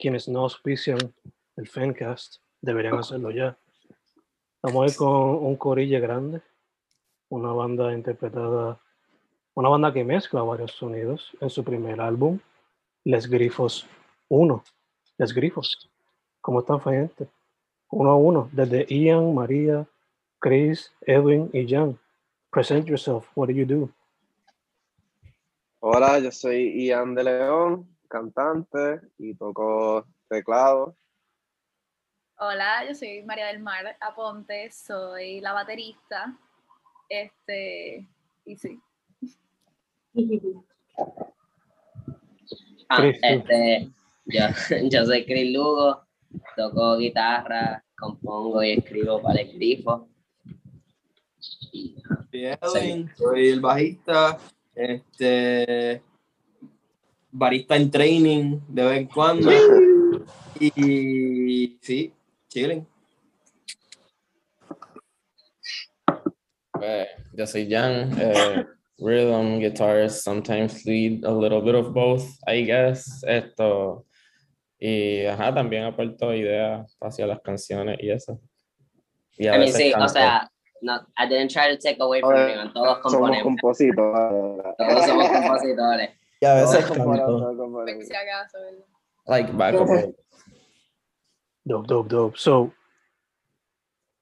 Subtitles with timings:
[0.00, 0.98] quienes no auspician
[1.56, 3.56] el Fencast, deberían hacerlo ya.
[4.56, 6.40] Estamos ahí con un corille grande,
[7.28, 8.80] una banda interpretada,
[9.54, 12.40] una banda que mezcla varios sonidos en su primer álbum,
[13.04, 13.86] Les Grifos
[14.28, 14.64] 1.
[15.18, 15.90] Les Grifos,
[16.40, 17.28] ¿cómo están, gente?
[17.90, 19.86] Uno a uno, desde Ian, María,
[20.38, 21.98] Chris, Edwin y Jan.
[22.50, 23.90] Present yourself, what do you do?
[25.80, 30.96] Hola, yo soy Ian de León, cantante y toco teclado.
[32.38, 36.36] Hola, yo soy María del Mar Aponte, soy la baterista.
[37.08, 38.08] Este,
[38.44, 38.80] y sí.
[42.88, 43.90] Ah, este,
[44.24, 44.40] yo,
[44.90, 46.02] yo soy Chris Lugo,
[46.56, 50.08] toco guitarra, compongo y escribo para el grifo.
[52.32, 52.58] Bien,
[53.16, 54.38] soy el bajista,
[54.74, 56.02] este,
[57.30, 59.50] barista en training de vez en cuando.
[60.58, 62.12] Y sí,
[62.48, 62.86] chilling.
[66.72, 68.66] Pues, yo soy Jan, eh,
[68.98, 73.22] rhythm, guitarist, sometimes lead a little bit of both, I guess.
[73.26, 74.06] Esto,
[74.78, 78.40] y ajá, también aporto ideas hacia las canciones y eso.
[79.36, 80.08] Y a I mean, sí, o canto.
[80.08, 80.50] sea,
[80.82, 84.76] no, I didn't try to take away from anyone, todos Somos componemos, compositores.
[84.78, 86.10] todos somos compositores.
[86.40, 88.84] Y a veces Todos canto, si acaso, ¿verdad?
[89.26, 89.88] like backup.
[91.64, 92.38] Dope, dope, dope.
[92.38, 92.72] So,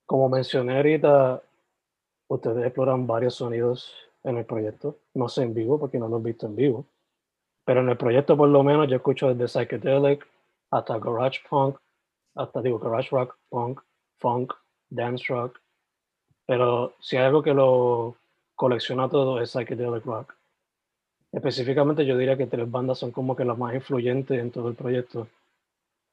[0.05, 1.43] como mencioné ahorita,
[2.29, 3.93] ustedes exploran varios sonidos
[4.25, 4.99] en el proyecto.
[5.15, 6.84] No sé en vivo porque no lo he visto en vivo.
[7.65, 10.27] Pero en el proyecto, por lo menos, yo escucho desde psychedelic
[10.71, 11.77] hasta garage punk,
[12.35, 13.81] hasta digo garage rock, punk,
[14.17, 14.53] funk,
[14.91, 15.61] dance rock.
[16.47, 18.17] Pero si hay algo que lo
[18.55, 20.38] colecciona todo es psychedelic rock.
[21.33, 24.75] Específicamente, yo diría que tres bandas son como que las más influyentes en todo el
[24.75, 25.28] proyecto.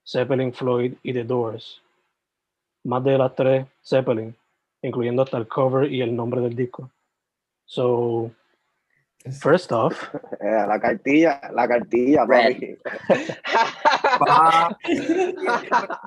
[0.06, 1.82] Zeppelin, Floyd y The Doors.
[2.84, 4.36] Más de las tres, Zeppelin,
[4.82, 6.92] incluyendo hasta el cover y el nombre del disco.
[7.66, 8.32] So,
[9.42, 12.78] first off, Eh, la cartilla, la cartilla, papi.
[14.28, 14.70] Ah,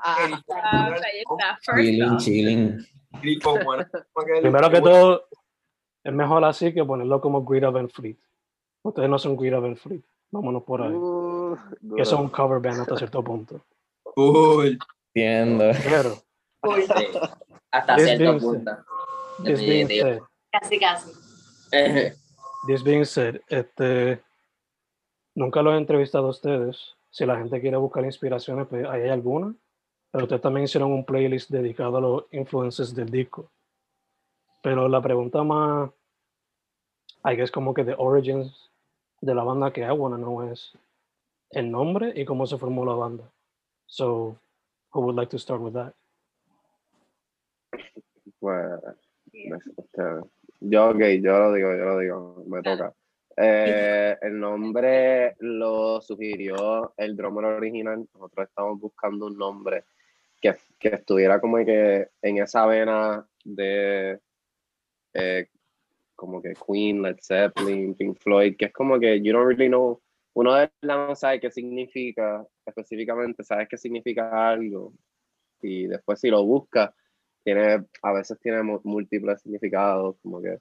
[0.02, 0.32] ahí
[1.20, 1.58] está.
[1.62, 2.22] First Chilling, off.
[2.22, 2.86] chilling.
[4.40, 5.24] Primero que todo,
[6.04, 8.16] es mejor así que ponerlo como Greta Van Fleet.
[8.88, 10.02] Ustedes no son Greta Van Fleet.
[10.30, 10.92] Vámonos por ahí.
[10.92, 11.56] Uh,
[11.96, 13.60] Que son un cover band hasta cierto punto.
[14.02, 14.78] Cool.
[15.14, 15.64] Entiendo.
[15.84, 16.14] Pero,
[16.86, 17.18] Sí,
[17.70, 18.70] hasta This cierto being punto.
[19.44, 20.20] this being said,
[20.52, 21.12] Casi, casi.
[22.66, 24.20] This being said, este,
[25.34, 26.96] nunca los he entrevistado a ustedes.
[27.10, 29.54] Si la gente quiere buscar inspiraciones, pues ahí hay alguna.
[30.10, 33.50] Pero ustedes también hicieron un playlist dedicado a los influencers del disco.
[34.62, 35.90] Pero la pregunta más,
[37.24, 38.67] I guess como que the origins
[39.20, 40.72] de la banda que I wanna know es
[41.50, 43.24] el nombre y cómo se formó la banda.
[43.86, 44.36] So,
[44.92, 45.94] who would like to start with that?
[48.40, 48.80] Pues,
[49.32, 50.02] este,
[50.60, 52.92] yo, ok, yo lo digo, yo lo digo, me toca.
[53.36, 58.06] Eh, el nombre lo sugirió el drummer original.
[58.12, 59.84] Nosotros estamos buscando un nombre
[60.40, 64.20] que, que estuviera como que en esa vena de
[65.14, 65.48] eh,
[66.18, 70.02] como que Queen, Led Zeppelin, Pink Floyd, que es como que you don't really know,
[70.34, 74.92] uno de verdad no sabe qué significa específicamente, sabes qué significa algo,
[75.62, 76.90] y después si lo buscas,
[77.44, 80.58] tiene, a veces tiene múltiples significados, como que...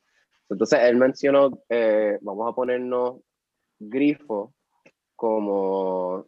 [0.48, 3.20] Entonces él mencionó, eh, vamos a ponernos
[3.80, 4.54] grifo
[5.16, 6.28] como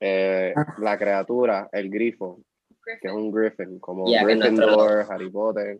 [0.00, 2.40] eh, la criatura, el grifo,
[2.82, 5.78] que es un griffin, como nuestro Gryffindor, Harry Potter.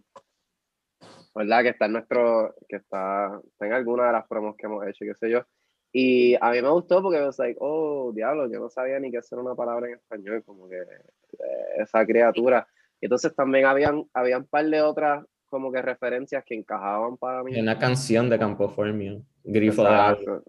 [1.34, 1.62] ¿Verdad?
[1.62, 5.04] Que está en nuestro, que está, está en alguna de las promos que hemos hecho,
[5.04, 5.44] qué sé yo.
[5.92, 9.18] Y a mí me gustó porque was like, oh, diablo, yo no sabía ni qué
[9.18, 12.66] hacer una palabra en español, como que eh, esa criatura.
[13.00, 17.42] Y entonces también habían, habían un par de otras como que referencias que encajaban para
[17.42, 17.54] mí.
[17.54, 20.12] Hay una canción de Campo Formio, Grifo de agua.
[20.12, 20.42] Exacto,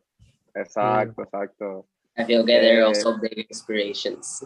[0.55, 1.87] exacto, exacto.
[2.17, 4.45] I feel que they're Eh, also big inspirations.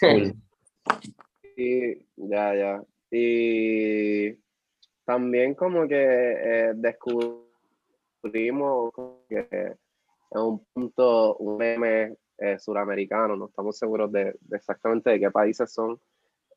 [0.00, 0.34] Cool.
[1.56, 2.82] Y ya, ya.
[3.12, 4.32] Y
[5.04, 8.92] también como que eh, descubrimos
[9.28, 9.76] que en
[10.40, 15.72] un punto un meme eh, suramericano, no estamos seguros de, de exactamente de qué países
[15.72, 16.00] son,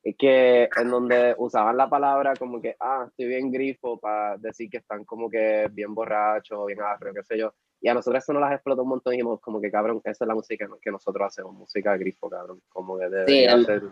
[0.02, 4.70] y que en donde usaban la palabra como que, ah, estoy bien grifo para decir
[4.70, 7.52] que están como que bien borrachos, bien afro, qué sé yo.
[7.80, 10.24] Y a nosotros eso nos las explotó un montón y dijimos como que, cabrón, esa
[10.24, 12.60] es la música que nosotros hacemos, música grifo, cabrón.
[12.68, 13.82] Como que debería en- ser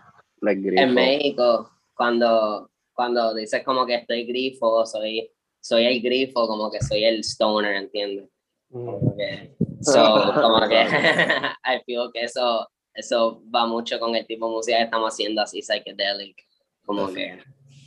[0.40, 0.82] like, grifo.
[0.82, 6.80] En México, cuando, cuando dices como que estoy grifo, soy, soy el grifo, como que
[6.80, 8.28] soy el stoner, ¿entiendes?
[8.70, 8.86] Mm.
[8.86, 10.80] Como que, so, como que
[11.64, 15.42] I feel que eso, eso va mucho con el tipo de música que estamos haciendo
[15.42, 16.36] así psychedelic,
[16.84, 17.38] como que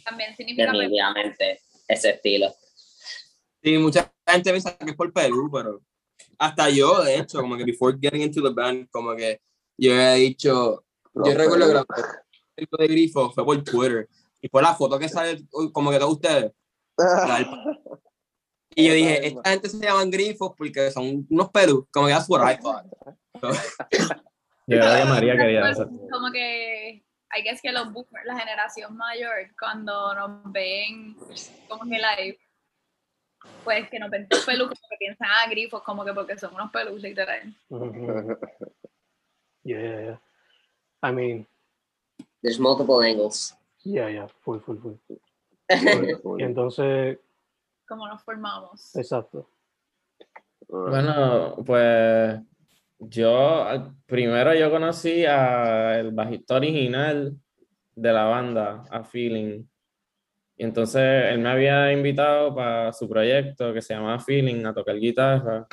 [0.05, 2.53] También significa definitivamente ese estilo.
[3.63, 5.81] Sí, mucha gente piensa que es por Perú, pero
[6.37, 9.41] hasta yo, de hecho, como que before getting into the band, como que
[9.75, 10.85] yo he dicho,
[11.15, 12.01] yo recuerdo que
[12.57, 14.07] el de grifo fue por Twitter
[14.41, 15.41] y fue la foto que sale
[15.73, 16.51] como que todos ustedes.
[16.97, 17.47] del-
[18.75, 22.29] Y yo dije, esta gente se llaman grifos porque son unos Perú, como que that's
[22.29, 22.85] what I thought.
[24.67, 25.87] Yo creo que María quería hacer.
[26.11, 27.03] como que
[27.35, 31.15] I guess que los boomers, la generación mayor, cuando nos ven
[31.67, 32.39] como que live,
[33.63, 36.71] pues que nos ven pelus, como que piensan, ah, grifos, como que porque son unos
[36.71, 37.53] pelus, literal.
[39.63, 40.21] Yeah, yeah, yeah.
[41.01, 41.47] I mean,
[42.41, 43.53] There's multiple angles.
[43.83, 44.95] Yeah, yeah, full, full, full.
[45.69, 45.69] Y
[46.43, 47.19] entonces,
[47.87, 48.95] Como nos formamos.
[48.95, 49.49] exacto.
[50.67, 52.39] Bueno, pues
[52.99, 57.35] yo primero yo conocí al bajista original
[57.95, 59.63] de la banda, a Feeling.
[60.57, 64.99] Y entonces él me había invitado para su proyecto que se llamaba Feeling a tocar
[64.99, 65.67] guitarra.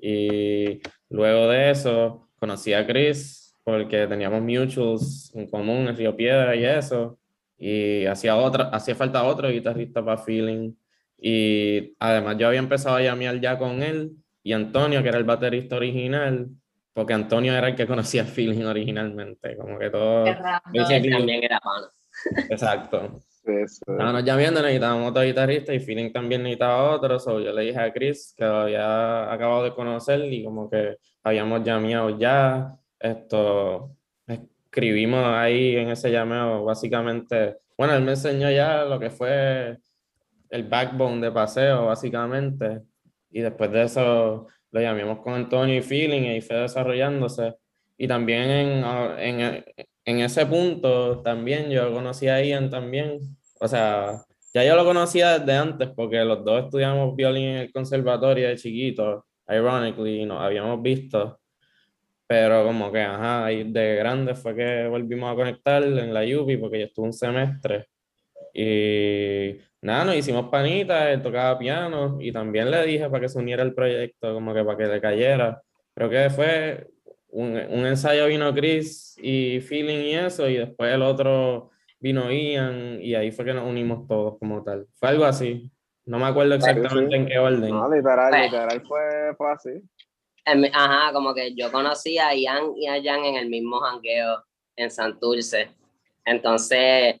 [0.00, 6.54] Y luego de eso conocí a Chris porque teníamos mutuals en común en Río Piedra
[6.54, 7.19] y eso.
[7.62, 10.72] Y hacía, otra, hacía falta otro guitarrista para Feeling.
[11.18, 14.12] Y además yo había empezado a llamear ya con él
[14.42, 16.48] y Antonio, que era el baterista original,
[16.94, 20.26] porque Antonio era el que conocía Feeling originalmente, como que todo...
[20.26, 20.36] Él
[21.10, 21.88] también era pana.
[22.48, 23.22] Exacto.
[23.44, 23.52] Sí.
[23.52, 27.92] Estábamos llameando, necesitábamos otro guitarrista y Feeling también necesitaba otro, so yo le dije a
[27.92, 33.96] Chris que lo había acabado de conocer y como que habíamos llameado ya, esto,
[34.70, 39.78] escribimos ahí en ese llameo básicamente, bueno, él me enseñó ya lo que fue
[40.48, 42.82] el backbone de paseo básicamente
[43.30, 47.54] y después de eso lo llamamos con Antonio y Feeling y fue desarrollándose.
[47.98, 48.84] Y también en,
[49.18, 49.64] en,
[50.04, 53.18] en ese punto también yo conocí a Ian también,
[53.60, 54.22] o sea,
[54.54, 58.56] ya yo lo conocía desde antes porque los dos estudiamos violín en el conservatorio de
[58.56, 61.39] chiquitos, ironically, y nos habíamos visto,
[62.30, 66.78] pero como que, ajá, de grande fue que volvimos a conectar en la UPI porque
[66.78, 67.88] yo estuve un semestre
[68.54, 73.36] y nada, nos hicimos panitas, él tocaba piano y también le dije para que se
[73.36, 75.60] uniera al proyecto, como que para que le cayera.
[75.92, 76.86] Creo que fue
[77.30, 82.98] un, un ensayo vino Chris y Feeling y eso, y después el otro vino Ian,
[83.02, 84.86] y ahí fue que nos unimos todos como tal.
[85.00, 85.68] Fue algo así.
[86.06, 87.70] No me acuerdo exactamente en qué orden.
[87.70, 89.70] No, literal, Pues- literal fue, fue así.
[90.44, 94.44] Ajá, como que yo conocí a Ian y a Jan en el mismo jangueo
[94.76, 95.70] en Santurce.
[96.24, 97.16] Entonces,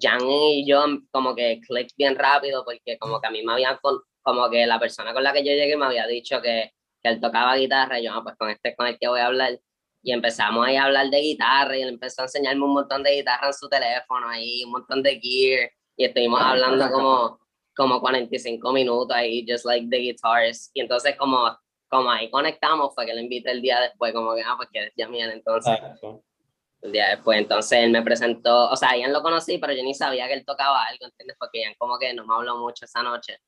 [0.00, 3.78] Jan y yo como que click bien rápido porque como que a mí me habían,
[4.22, 7.20] como que la persona con la que yo llegué me había dicho que, que él
[7.20, 9.58] tocaba guitarra y yo, ah, pues con este es con el que voy a hablar.
[10.02, 13.16] Y empezamos ahí a hablar de guitarra y él empezó a enseñarme un montón de
[13.16, 15.70] guitarra en su teléfono ahí, un montón de gear.
[15.96, 17.40] Y estuvimos hablando como,
[17.74, 20.70] como 45 minutos ahí, just like the guitars.
[20.74, 21.56] Y entonces como
[21.94, 24.90] como ahí conectamos, fue que le invité el día después, como que, ah, pues que
[24.96, 26.22] ya miren, entonces, Exacto.
[26.82, 29.94] el día después, entonces él me presentó, o sea, Ian lo conocí, pero yo ni
[29.94, 31.36] sabía que él tocaba algo, ¿entiendes?
[31.38, 33.38] Porque Ian como que no me habló mucho esa noche,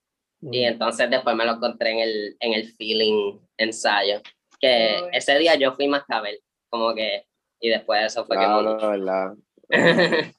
[0.41, 0.69] y Mm.
[0.73, 4.21] entonces después me lo encontré en el, en el feeling ensayo,
[4.61, 6.39] que ese día yo fui más cabel,
[6.71, 7.25] como que,
[7.61, 8.87] y después de eso fue que Claro, me uní.
[8.87, 9.33] verdad.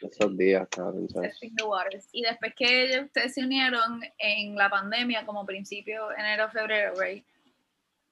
[0.00, 0.68] Esos días.
[0.74, 1.12] ¿sabes?
[1.14, 2.08] Testing the waters.
[2.12, 7.24] Y después que ustedes se unieron en la pandemia, como principio, enero, febrero, right?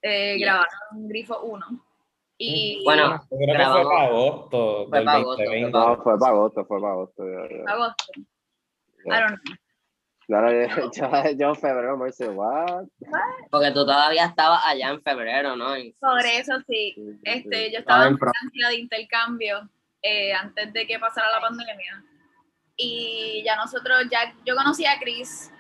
[0.03, 0.47] Eh, Yeah.
[0.47, 1.67] Grabaron Grifo 1.
[2.39, 5.71] Y Bueno, creo que fue para agosto Fue para agosto, 2020.
[5.71, 7.25] No, fue para agosto, fue para agosto.
[7.25, 7.73] ya, ya.
[7.73, 8.13] agosto.
[8.17, 9.57] I don't know.
[10.27, 10.51] Claro,
[11.39, 12.85] yo, en febrero me dice, what?
[13.49, 15.69] Porque tú todavía estabas allá en febrero, ¿no?
[16.01, 16.95] Por eso sí.
[17.23, 19.71] Este, yo Ah, estaba en en Fra- Francia de intercambio
[20.07, 22.05] eh, antes de que pasara la pandemia.
[22.77, 25.51] Y ya nosotros, ya yo conocí a Chris,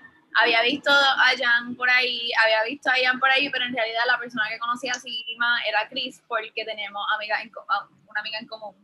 [0.41, 4.03] había visto a Jan por ahí, había visto a Jan por ahí, pero en realidad
[4.07, 8.39] la persona que conocía así más era Chris porque teníamos amigas en, ah, una amiga
[8.39, 8.77] en común.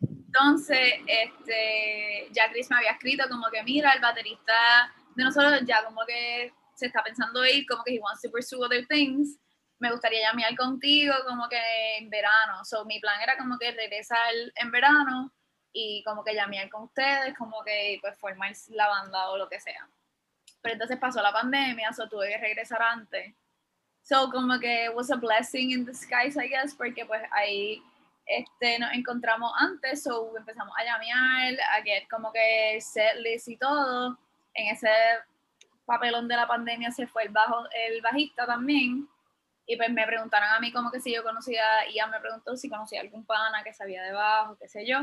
[0.00, 5.84] Entonces, este, ya Chris me había escrito como que mira, el baterista de nosotros ya
[5.84, 9.38] como que se está pensando ir, como que he wants to pursue other things
[9.78, 12.64] me gustaría llamear contigo como que en verano.
[12.64, 15.32] So, mi plan era como que regresar en verano
[15.72, 19.60] y como que llamear con ustedes, como que pues formar la banda o lo que
[19.60, 19.88] sea.
[20.62, 23.34] Pero entonces pasó la pandemia, so tuve que regresar antes.
[24.02, 27.82] So, como que was a blessing in disguise, I guess, porque pues ahí
[28.26, 34.18] este, nos encontramos antes, so empezamos a llamear, a get como que setlist y todo.
[34.54, 34.88] En ese
[35.84, 39.08] papelón de la pandemia se fue el bajo, el bajista también.
[39.66, 42.56] Y pues me preguntaron a mí como que si yo conocía, y ella me preguntó
[42.56, 44.98] si conocía algún pana que sabía de bajo, qué sé yo.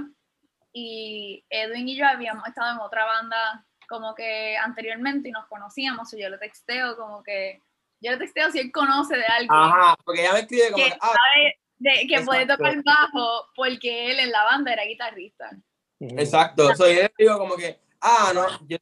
[0.73, 6.13] Y Edwin y yo habíamos estado en otra banda como que anteriormente y nos conocíamos,
[6.13, 7.59] y yo le texteo como que,
[7.99, 10.91] yo le texteo si él conoce de alguien Ajá, porque ella me escribe como que
[10.91, 15.51] que, ah, sabe de, que puede tocar bajo porque él en la banda era guitarrista.
[15.99, 16.73] exacto.
[16.75, 18.77] So, yo digo como que, ah, no, yo-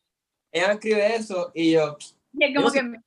[0.51, 1.97] ella me escribe eso y yo,
[2.39, 2.99] Y él como Yo que dio.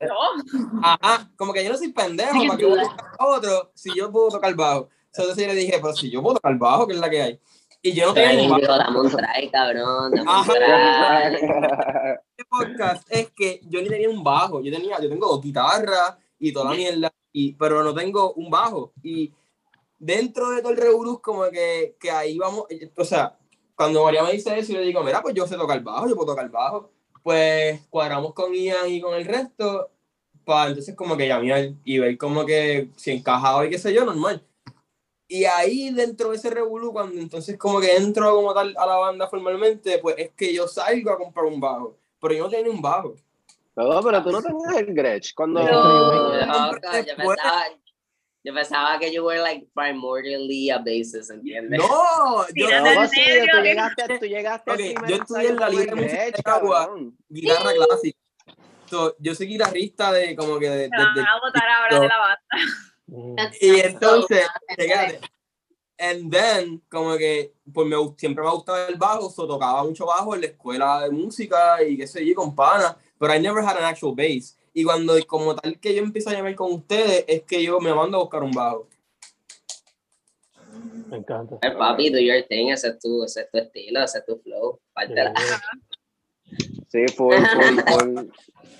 [0.83, 3.95] ajá, como que yo no soy pendejo, Sí, para que voy a buscar otro si
[3.97, 4.89] yo puedo tocar bajo.
[5.07, 7.41] Entonces yo le dije, pero si yo puedo tocar bajo, ¿qué es la que hay?
[7.81, 10.53] Y yo no tengo un dame try, cabrón, dame un Ajá.
[10.53, 11.35] try.
[12.37, 16.53] este podcast es que yo ni tenía un bajo, yo tenía, yo tengo guitarra y
[16.53, 18.93] toda la mierda, y, pero no tengo un bajo.
[19.03, 19.33] Y
[19.99, 23.37] dentro de todo el revolus, como que, que ahí vamos, o sea,
[23.75, 26.15] cuando María me dice eso, yo le digo, mira, pues yo sé tocar bajo, yo
[26.15, 26.91] puedo tocar bajo.
[27.23, 29.91] Pues cuadramos con Ian y con el resto,
[30.45, 34.05] para entonces como que llamear y ver como que si encajaba y qué sé yo,
[34.05, 34.43] normal.
[35.29, 38.97] Y ahí dentro de ese revolú, cuando entonces como que entro como tal a la
[38.97, 41.97] banda formalmente, pues es que yo salgo a comprar un bajo.
[42.21, 43.15] Pero yo no tenía un bajo.
[43.75, 45.63] No, pero tú no tenías el Gretsch cuando.
[45.63, 45.71] No.
[45.71, 47.65] Yo, compré yo pensaba,
[48.45, 51.79] yo pensaba que you were like primordially a bassist, ¿entiendes?
[51.79, 53.21] No, yo No, sí,
[53.51, 56.33] tú llegaste, tú llegaste al Ok, primer yo estudié en la de el Música de
[56.43, 56.91] Cagua.
[57.29, 58.19] guitarra clásica.
[58.87, 62.09] So, yo soy guitarrista de como que de, Me van de- a votar ahora de
[62.09, 63.53] la banda.
[63.61, 64.47] y entonces,
[64.77, 65.21] fíjate,
[65.99, 70.05] and then, como que pues me, siempre me ha gustado el bajo, so tocaba mucho
[70.07, 73.63] bajo en la escuela de música y qué sé yo, con pana, pero I never
[73.65, 74.59] had an actual bass.
[74.75, 77.93] Y cuando, como tal que yo empiezo a llamar con ustedes, es que yo me
[77.95, 78.89] mando a buscar un bajo.
[81.09, 81.59] Me encanta.
[81.61, 84.39] El papi, do your thing, ese es tu, ese es tu estilo, ese es tu
[84.39, 84.81] flow.
[84.95, 85.35] Pártela.
[86.89, 88.31] Sí, full, full, full.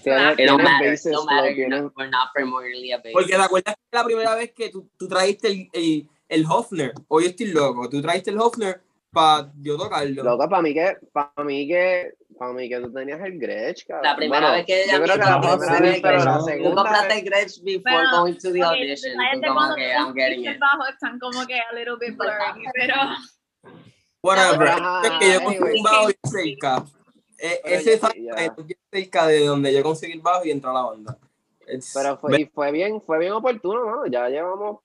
[0.03, 3.13] Tienes, tienes matter, bases, don't matter, tienes- not, we're not primordially a bassist.
[3.13, 6.93] Porque te acuerdas que la primera vez que tú, tú trajiste el, el, el Hofner,
[7.09, 8.83] hoy estoy loco, tú trajiste el Hofner
[9.13, 10.23] para yo tocarlo.
[10.25, 14.05] Loco, para mí que, para mí que, para mí que tú tenías el Gretsch, cabrón.
[14.05, 16.45] La primera Bueno, vez que yo creo que la primera vez, pero la pero- Tú
[16.45, 19.13] segunda compraste el Gretsch before Bueno, going to the audition.
[19.13, 20.59] detalles Tú de como que, tú I'm getting it.
[20.61, 22.95] bajo están como que a little bit blurry, pero
[24.23, 24.69] Whatever.
[24.69, 26.85] Ajá, es que yo conseguí un bajo bien cerca.
[27.39, 28.01] Eh, Pero ese es
[28.65, 31.19] bien cerca de donde yo conseguí el bajo y entré a la banda.
[31.67, 34.07] It's- pero fue, y fue bien, fue bien oportuno, ¿no?
[34.07, 34.81] Ya llevamos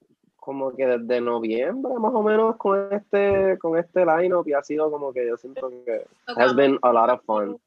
[0.48, 4.90] como que desde noviembre más o menos con este, con este line-up y ha sido
[4.90, 6.06] como que yo siento que
[6.38, 7.60] has been a lot of fun.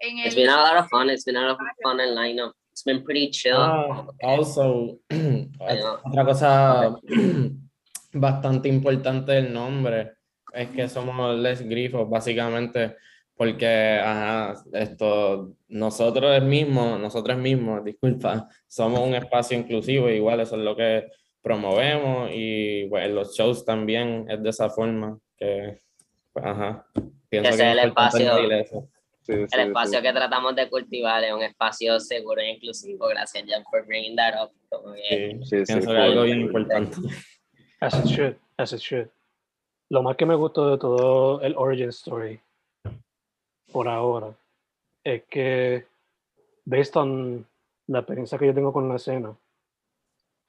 [0.00, 1.10] It's el been a lot of fun.
[1.10, 2.52] It's been a lot of fun and lineup.
[2.72, 3.56] It's been pretty chill.
[3.56, 4.98] Ah, also,
[6.04, 6.96] otra cosa
[8.12, 10.14] bastante importante del nombre
[10.52, 12.96] es que somos Les Grifos, básicamente,
[13.36, 20.62] porque ajá, esto, nosotros mismos, nosotros mismos, disculpa, somos un espacio inclusivo, igual eso es
[20.62, 21.06] lo que
[21.44, 25.78] promovemos y pues, en los shows también es de esa forma que,
[26.32, 26.86] pues, ajá,
[27.28, 28.38] pienso Ese que es el espacio.
[29.26, 30.02] Sí, sí, El espacio sí.
[30.02, 33.06] que tratamos de cultivar es un espacio seguro e inclusivo.
[33.08, 34.50] Gracias, Jan, por bringing that up.
[34.70, 36.96] Como que- Sí, Sí, sí, pienso que algo bien importante.
[37.80, 39.08] As it should, as it should.
[39.90, 42.40] Lo más que me gustó de todo el origin story
[43.70, 44.34] por ahora
[45.04, 45.84] es que,
[46.64, 47.46] based on
[47.86, 49.36] la experiencia que yo tengo con la escena,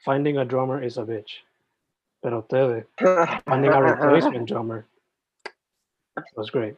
[0.06, 1.42] finding a drummer is a bitch.
[2.22, 2.86] Pero ustedes,
[3.46, 4.86] finding a replacement drummer,
[6.36, 6.76] was great.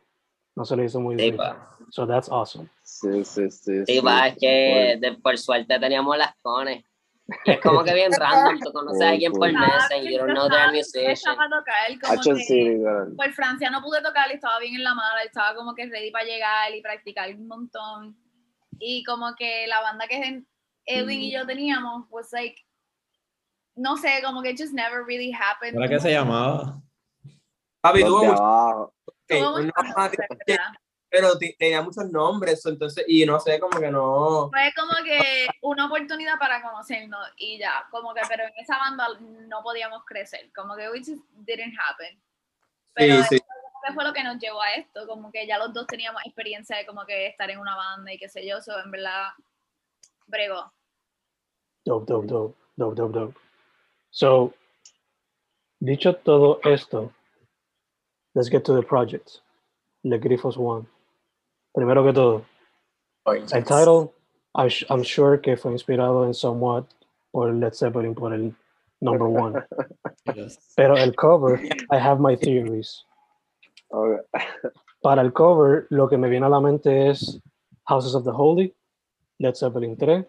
[0.55, 1.37] No se le hizo muy Sí, difícil.
[1.37, 1.77] pa.
[1.91, 2.67] So that's awesome.
[2.83, 3.85] Sí, sí, sí.
[3.85, 6.83] Sí, pa, es que de- por suerte teníamos las cones.
[7.45, 10.31] Y es como que bien random, tú conoces a alguien por mes and you don't
[10.33, 11.11] know they're a musician.
[11.11, 13.13] Estaba a tocar, como que-.
[13.15, 16.09] Por Francia no pude tocar y estaba bien en la mala, estaba como que ready
[16.09, 18.17] para llegar y practicar un montón.
[18.79, 20.43] Y como que la banda que
[20.85, 22.55] Edwin y yo teníamos was like,
[23.77, 25.75] no sé, como que it just never really happened.
[25.75, 26.81] ¿Para qué se llamaba?
[27.81, 28.93] Papi, tuvo mucho,
[31.09, 34.49] pero te- tenía muchos nombres, entonces, y no sé, como que no.
[34.49, 39.07] Fue como que una oportunidad para conocernos y ya, como que, pero en esa banda
[39.47, 42.19] no podíamos crecer, como que it just didn't happen.
[42.93, 43.35] Pero Sí, sí.
[43.35, 46.75] eso fue lo que nos llevó a esto, como que ya los dos teníamos experiencia
[46.77, 49.29] de como que estar en una banda y qué sé yo, so en verdad,
[50.25, 50.73] bregó.
[51.85, 53.39] Dope, dope, dope, dope, dope, dope.
[54.17, 54.53] So,
[55.79, 57.11] dicho todo esto,
[58.33, 59.41] let's get to the project.
[60.03, 60.87] The Grifos One.
[61.75, 62.43] Primero que todo,
[63.53, 64.11] el title,
[64.55, 66.85] I sh- I'm sure que fue inspirado en somewhat
[67.31, 68.55] por Led Zeppelin, por el
[69.01, 69.53] number one.
[70.33, 70.57] Yes.
[70.75, 71.59] Pero el cover,
[71.91, 73.05] I have my theories.
[73.91, 74.25] Ok.
[75.03, 77.39] Para el cover, lo que me viene a la mente es
[77.85, 78.73] Houses of the Holy,
[79.37, 80.25] Led Zeppelin 3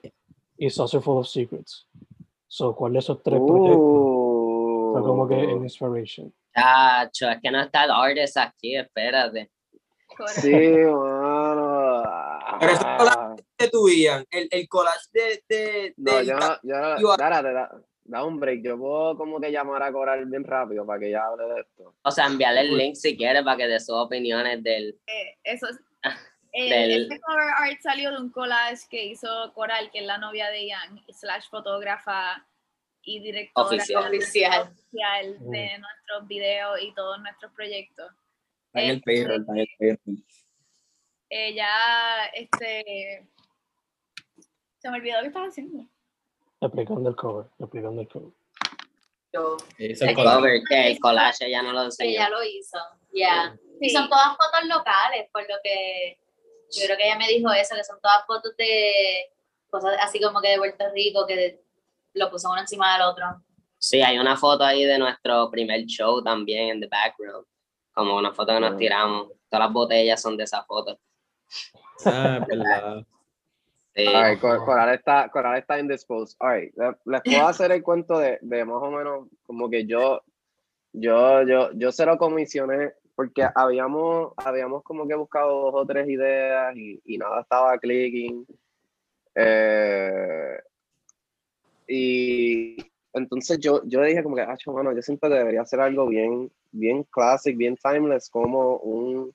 [0.59, 1.87] y Saucer Full of Secrets.
[2.49, 3.77] So, ¿cuál de esos tres proyectos
[4.93, 6.35] fue como que Uh, en inspiration?
[6.55, 9.51] Chacho, es que no está el artist aquí, espérate.
[10.29, 12.03] Sí, mano.
[12.59, 13.37] Pero eso Ah.
[13.57, 14.25] ¿Qué tu Ian?
[14.31, 15.45] El, el collage de.
[15.49, 17.71] de, No, yo no, yo no, Yo- dárate, da,
[18.05, 18.63] da un break.
[18.65, 21.95] Yo puedo como que llamar a Coral bien rápido para que ella hable de esto.
[22.03, 24.99] O sea, enviarle el link si quieres para que dé sus opiniones del.
[25.07, 25.79] Eh, eso es.
[26.67, 30.19] eh, Del- Este cover art salió de un collage que hizo Coral, que es la
[30.19, 32.47] novia de Ian, slash fotógrafa
[33.03, 34.07] y directora Oficial.
[34.15, 35.51] oficial Mm.
[35.51, 38.11] de nuestros videos y todos nuestros proyectos.
[38.67, 40.25] Está en el payroll, está en el payroll.
[41.31, 43.27] Ella, este.
[44.79, 45.85] Se me olvidó qué estaba haciendo.
[46.61, 48.33] Explicando el cover, explicando el cover.
[49.79, 52.11] Hizo El el cover, que el collage ya no lo enseñó.
[52.11, 52.79] Ella lo hizo,
[53.13, 53.57] ya.
[53.81, 53.95] Y Sí.
[53.97, 56.19] son todas fotos locales, por lo que
[56.71, 58.93] yo creo que ella me dijo eso, que son todas fotos de
[59.71, 61.61] cosas así como que de Puerto Rico, que
[62.15, 63.25] lo puso uno encima del otro.
[63.79, 67.47] Sí, hay una foto ahí de nuestro primer show también en the background.
[67.95, 68.77] Como una foto que nos Ah.
[68.77, 69.29] tiramos.
[69.49, 70.99] Todas las botellas son de esa foto.
[72.05, 73.03] Ah, verdad.
[73.95, 74.05] Sí.
[74.41, 76.37] Cor- Coral está, Coral está indisposed.
[76.39, 80.23] Alright, le- les puedo hacer el cuento de, de más o menos como que yo,
[80.93, 86.09] yo, yo, yo se lo comisioné porque habíamos, habíamos como que buscado dos o tres
[86.09, 88.47] ideas y, y nada estaba clicking.
[89.35, 90.57] Eh,
[91.89, 92.77] y
[93.13, 97.03] entonces yo, yo dije como que, ah, bueno, yo que debería ser algo bien, bien
[97.11, 99.35] classic, bien timeless, como un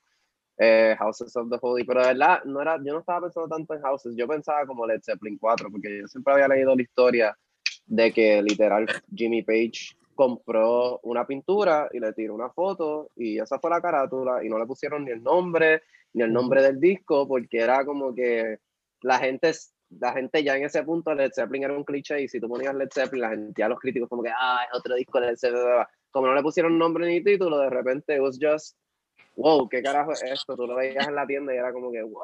[0.60, 3.74] eh, Houses of the Holy, pero de verdad, no era, yo no estaba pensando tanto
[3.74, 7.38] en Houses, yo pensaba como Led Zeppelin 4, porque yo siempre había leído la historia
[7.86, 13.60] de que literal Jimmy Page compró una pintura y le tiró una foto y esa
[13.60, 17.28] fue la carátula y no le pusieron ni el nombre ni el nombre del disco
[17.28, 18.60] porque era como que
[19.02, 19.52] la gente
[20.00, 22.74] la gente ya en ese punto Led Zeppelin era un cliché y si tú ponías
[22.76, 25.38] Led Zeppelin la gente ya los críticos como que ah es otro disco de Led
[25.38, 25.66] Zeppelin
[26.12, 28.78] como no le pusieron nombre ni título de repente it was just
[29.36, 32.04] wow qué carajo es esto tú lo veías en la tienda y era como que
[32.04, 32.22] wow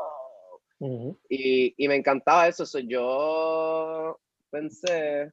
[0.80, 1.18] Ujú.
[1.28, 2.66] y, y me encantaba eso.
[2.66, 4.18] so, yo
[4.50, 5.32] pensé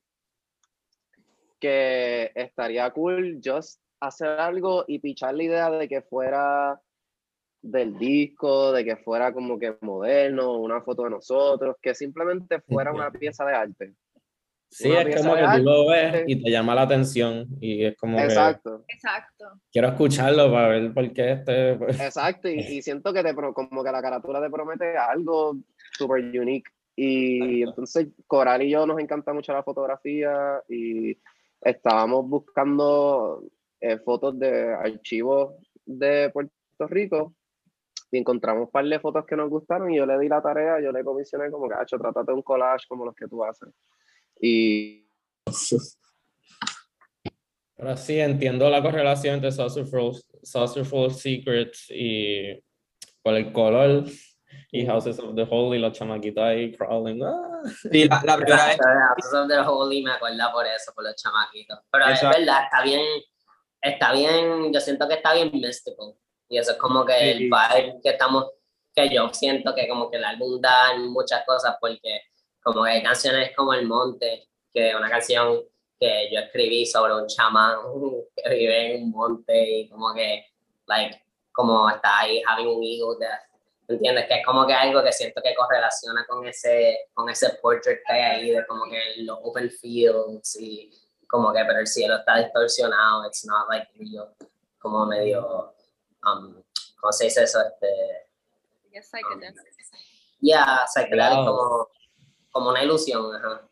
[1.61, 6.81] que estaría cool just hacer algo y pichar la idea de que fuera
[7.63, 12.93] del disco, de que fuera como que moderno, una foto de nosotros, que simplemente fuera
[12.93, 13.95] una pieza de arte.
[14.69, 16.25] Sí, Una es como que tú lo ves arte.
[16.27, 19.45] y te llama la atención y es como que Exacto, Exacto.
[19.73, 21.77] quiero escucharlo para ver por qué este...
[21.77, 22.49] pues, exacto.
[22.49, 25.57] Y, y siento que te como que la carátula te promete algo
[25.97, 26.71] super unique.
[26.97, 31.17] Y entonces Coral y yo nos encanta mucho la fotografía y
[31.61, 33.43] estábamos buscando
[33.81, 37.35] eh, fotos de archivos de Puerto Rico
[38.11, 40.81] y encontramos un par de fotos que nos gustaron y yo le di la tarea,
[40.81, 43.69] yo le comisioné como que, hecho, trátate un collage como los que tú haces.
[44.41, 45.09] Y
[47.77, 52.59] Pero sí, entiendo la correlación entre Saucerful Secrets y
[53.23, 54.05] por el color
[54.73, 57.23] y Houses of the Holy, los chamaquitos ahí crawling.
[57.25, 57.63] ah.
[57.91, 58.79] Sí, la, la primera vez.
[58.79, 61.79] Houses of the Holy me acuerda por eso, por los chamaquitos.
[61.91, 62.31] Pero Exacto.
[62.31, 63.03] es verdad, está bien,
[63.81, 66.15] está bien, yo siento que está bien mystical.
[66.49, 67.25] Y eso es como que Sí.
[67.31, 68.47] el vibe que estamos,
[68.95, 72.21] que yo siento que como que el álbum da en muchas cosas porque
[72.63, 75.61] como que hay canciones como El Monte, que es una canción
[75.99, 77.77] que yo escribí sobre un chamán
[78.37, 80.45] que vive en un monte y como que,
[80.87, 83.41] like, como está ahí having un ego death.
[83.89, 84.27] ¿Entiendes?
[84.27, 88.13] Que es como que algo que siento que correlaciona con ese, con ese portrait que
[88.13, 90.91] hay ahí de como que los open fields y
[91.29, 94.35] como que pero el cielo está distorsionado, it's not like real,
[94.79, 95.73] como medio,
[96.25, 96.63] um,
[97.01, 97.61] ¿cómo se dice eso?
[97.61, 98.27] Este,
[98.93, 99.57] Es psychedelic.
[100.41, 101.47] yeah, psychedelic, Wow.
[101.47, 101.89] como,
[102.51, 103.63] como una ilusión, ajá.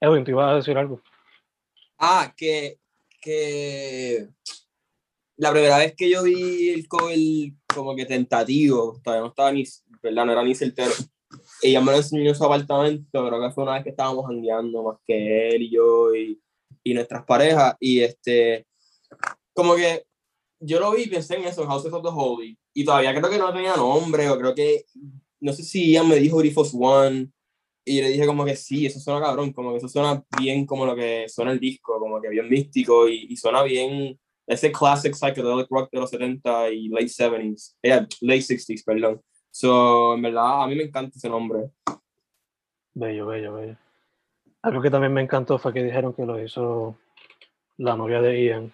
[0.00, 1.00] Edwin, te ibas a decir algo.
[1.98, 2.78] Ah, que,
[3.20, 4.28] que
[5.36, 7.16] la primera vez que yo vi el cover
[7.74, 9.64] como que tentativo, todavía no estaba ni,
[10.02, 10.26] ¿verdad?
[10.26, 10.92] No era ni certero.
[11.62, 14.82] Ella me lo enseñó en su apartamento, creo que fue una vez que estábamos jangueando
[14.82, 16.40] más que él y yo y,
[16.84, 17.74] y nuestras parejas.
[17.80, 18.66] Y este,
[19.54, 20.04] como que
[20.60, 22.58] yo lo vi y pensé en eso, Houses of the Holy.
[22.74, 24.84] Y todavía creo que no tenía nombre, o creo que,
[25.40, 27.28] no sé si ella me dijo Grifos One.
[27.84, 30.86] Y le dije como que sí, eso suena cabrón, como que eso suena bien como
[30.86, 35.14] lo que suena el disco, como que bien místico y, y suena bien ese classic
[35.14, 39.20] psychedelic rock de los 70 y late 70s, eh, late 60s, perdón.
[39.50, 41.70] So, en verdad, a mí me encanta ese nombre.
[42.94, 43.76] Bello, bello, bello.
[44.62, 46.96] Algo que también me encantó fue que dijeron que lo hizo
[47.78, 48.72] la novia de Ian.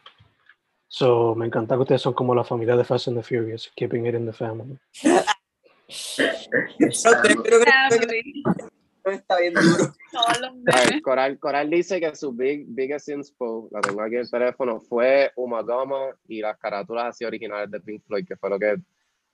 [0.87, 4.07] So, me encanta que ustedes son como la familia de Fast and the Furious, keeping
[4.07, 4.79] it in the family.
[9.11, 9.93] Está bien duro.
[10.63, 14.81] Ver, Coral, Coral dice que su big, biggest inspo, la tengo aquí en el teléfono,
[14.81, 18.77] fue Umagama y las carátulas así originales de Pink Floyd, que fue lo que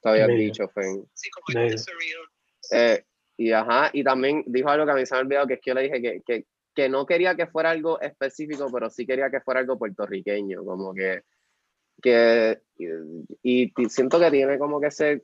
[0.00, 0.38] te habías Bello.
[0.40, 1.06] dicho, Fen.
[1.54, 1.76] Bello.
[2.72, 3.04] Eh,
[3.36, 5.60] y ajá, y también dijo algo que a mí se me ha olvidado, que es
[5.60, 9.06] que yo le dije que, que, que no quería que fuera algo específico, pero sí
[9.06, 11.22] quería que fuera algo puertorriqueño, como que,
[12.02, 12.60] que
[13.42, 15.22] y, y siento que tiene como que ese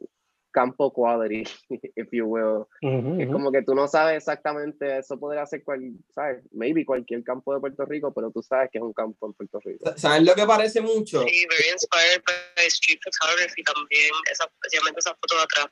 [0.51, 1.45] campo quality,
[1.97, 2.67] if you will.
[2.83, 3.33] Ujú, Es ujú.
[3.33, 5.81] como que tú no sabes exactamente, eso podría ser cual,
[6.15, 6.43] ¿sabes?
[6.53, 9.61] Maybe cualquier campo de Puerto Rico, pero tú sabes que es un campo en Puerto
[9.65, 9.93] Rico.
[9.97, 11.23] ¿Sabes lo que parece mucho?
[11.23, 15.67] Sí, very inspired by street photography también, esa, especialmente esa foto de atrás.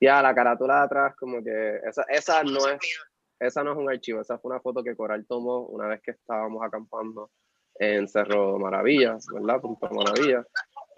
[0.00, 2.98] Ya, la carátula de atrás, como que esa, esa no Esa es, mía.
[3.40, 6.12] esa no es un archivo, esa fue una foto que Coral tomó una vez que
[6.12, 7.30] estábamos acampando
[7.80, 9.60] en Cerro Maravilla, ¿verdad?
[9.60, 10.44] Punto Maravilla.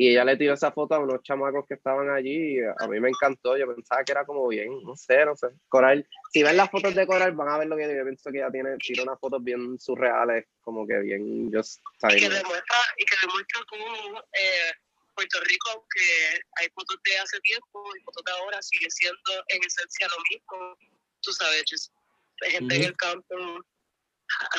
[0.01, 2.99] Y ella le tiró esa foto a unos chamacos que estaban allí y a mí
[3.01, 5.49] me encantó, yo pensaba que era como bien, no sé, no sé.
[5.69, 8.39] Coral, si ven las fotos de Coral van a ver lo que yo pienso que
[8.39, 13.05] ella tiene, tira unas fotos bien surreales, como que bien, just Y que demuestra, y
[13.05, 14.73] que demuestra cómo eh,
[15.15, 19.63] Puerto Rico, aunque hay fotos de hace tiempo y fotos de ahora, sigue siendo en
[19.63, 20.79] esencia lo mismo.
[21.21, 21.93] Tú sabes,
[22.41, 23.37] gente en el campo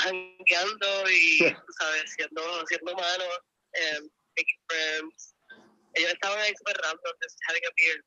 [0.04, 3.40] jangueando y, tú sabes, siendo, siendo humanos,
[3.74, 4.02] eh,
[4.38, 5.31] making friends.
[5.94, 8.04] Ellos estaban random, just having a beer.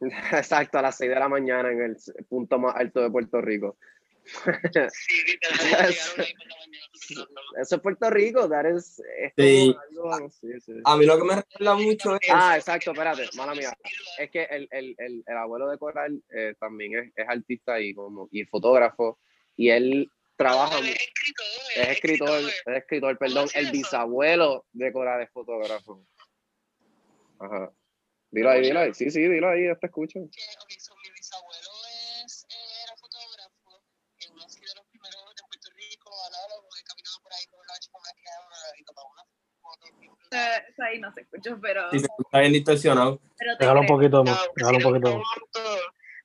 [0.38, 1.96] Exacto, a las 6 de la mañana en el
[2.28, 3.76] punto más alto de Puerto Rico.
[4.24, 5.58] Sí, literal,
[5.90, 6.86] llegaron ahí por la mañana.
[6.92, 7.60] super random.
[7.60, 9.76] Eso es Puerto Rico, that is, es Sí.
[9.90, 10.72] algo, sí, sí.
[10.84, 12.20] A mí lo que me recuerda mucho es...
[12.30, 13.76] Ah, exacto, espérate, mala mía.
[14.18, 17.94] Es que el, el, el, el abuelo de Coral eh, también es, es artista y
[17.94, 19.18] como y fotógrafo
[19.56, 23.72] y él trabaja, es escritor, es escritor, es escritor, perdón, el eso?
[23.72, 26.04] bisabuelo de Coral es fotógrafo.
[27.42, 27.72] Ajá.
[28.30, 28.94] Dilo ahí, dilo ahí.
[28.94, 30.20] Sí, sí, dilo ahí, yo te escucho.
[30.30, 31.70] que, ok, so, mi bisabuelo
[32.24, 33.84] es, eh, era fotógrafo,
[34.20, 38.12] eh, uno de los primeros de Puerto Rico, análogo, que caminaba por ahí con una
[38.24, 39.24] cámara y tomaba una
[39.60, 39.86] foto.
[40.82, 43.20] Ahí no se escuchó, pero, Sí, se escucha bien distorsionado.
[43.58, 45.16] Déjalo un poquito más, déjalo un poquito más.
[45.16, 45.80] un montón,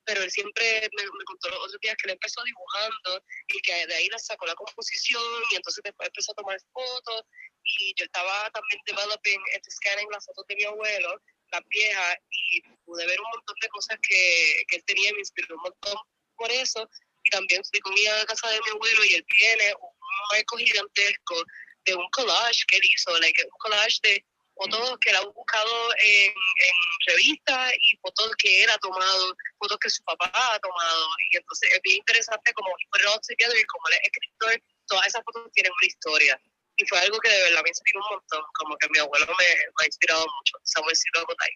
[0.05, 0.63] pero él siempre
[0.95, 4.19] me, me contó los otros días que él empezó dibujando y que de ahí le
[4.19, 7.23] sacó la composición y entonces después empezó a tomar fotos
[7.67, 12.61] y yo estaba también developing, este, scanning las fotos de mi abuelo, las viejas y
[12.85, 15.97] pude ver un montón de cosas que, que él tenía me inspiró un montón
[16.35, 16.89] por eso
[17.23, 19.89] y también fui con a casa de mi abuelo y él tiene un
[20.31, 21.43] marco gigantesco
[21.85, 25.93] de un collage que él hizo, like, un collage de fotos que él ha buscado
[25.99, 26.75] en, en
[27.07, 31.07] revistas y fotos que él ha tomado, fotos que su papá ha tomado.
[31.31, 34.61] Y entonces es bien interesante como put it all together y como él es escritor,
[34.87, 36.41] todas esas fotos tienen una historia.
[36.77, 39.33] Y fue algo que de verdad me inspiró un montón, como que mi abuelo me,
[39.33, 41.49] me ha inspirado mucho, Samuel Silva Gotay.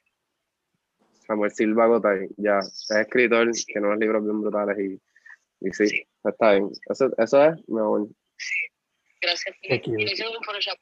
[1.27, 4.99] Samuel Silva Gotay, ya, es escritor, tiene unos libros bien brutales y,
[5.67, 6.07] y sí, Sí.
[6.23, 6.71] está bien.
[6.89, 8.07] Eso, eso es, mi amor.
[8.37, 8.57] Sí,
[9.21, 9.55] gracias.
[9.61, 10.03] Y cute.
[10.03, 10.77] lo hicieron en Photoshop.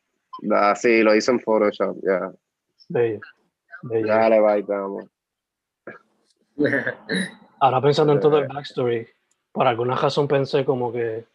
[0.53, 2.31] Ah, sí, lo hizo en Photoshop, ya.
[2.87, 3.19] Bello.
[3.83, 4.07] Bello.
[4.07, 5.09] Dale, bye, te amo.
[7.61, 9.07] Ahora pensando en todo el backstory,
[9.51, 11.25] por alguna razón pensé como que